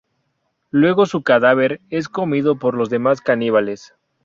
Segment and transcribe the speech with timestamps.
[0.71, 3.93] Luego su cadáver es comido por los demás caníbales.